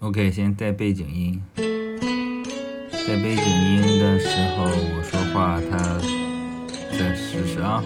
[0.00, 1.42] ok 先带背景音。
[1.56, 5.98] 带背景音的时候我说话它
[6.96, 7.84] 再试试啊。